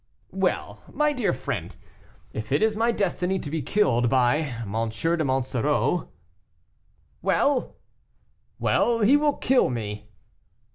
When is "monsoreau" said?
5.23-6.09